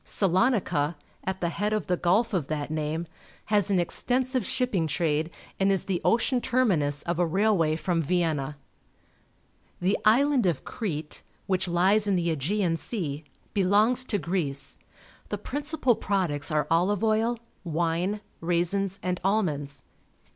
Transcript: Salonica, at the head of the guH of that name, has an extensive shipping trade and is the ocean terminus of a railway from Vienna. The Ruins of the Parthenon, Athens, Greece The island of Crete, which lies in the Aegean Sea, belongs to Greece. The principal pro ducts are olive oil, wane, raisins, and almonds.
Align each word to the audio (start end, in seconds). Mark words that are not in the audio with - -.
Salonica, 0.03 0.95
at 1.25 1.41
the 1.41 1.49
head 1.49 1.73
of 1.73 1.85
the 1.85 1.95
guH 1.95 2.33
of 2.33 2.47
that 2.47 2.71
name, 2.71 3.05
has 3.53 3.69
an 3.69 3.79
extensive 3.79 4.43
shipping 4.43 4.87
trade 4.87 5.29
and 5.59 5.71
is 5.71 5.83
the 5.83 6.01
ocean 6.03 6.41
terminus 6.41 7.03
of 7.03 7.19
a 7.19 7.25
railway 7.27 7.75
from 7.75 8.01
Vienna. 8.01 8.57
The 9.79 9.99
Ruins 10.03 10.03
of 10.03 10.03
the 10.03 10.03
Parthenon, 10.03 10.03
Athens, 10.07 10.07
Greece 10.07 10.07
The 10.07 10.09
island 10.09 10.45
of 10.47 10.65
Crete, 10.65 11.23
which 11.45 11.67
lies 11.67 12.07
in 12.07 12.15
the 12.15 12.29
Aegean 12.31 12.77
Sea, 12.77 13.23
belongs 13.53 14.05
to 14.05 14.17
Greece. 14.17 14.77
The 15.29 15.37
principal 15.37 15.95
pro 15.95 16.25
ducts 16.25 16.49
are 16.49 16.65
olive 16.71 17.03
oil, 17.03 17.37
wane, 17.63 18.21
raisins, 18.39 18.99
and 19.03 19.19
almonds. 19.23 19.83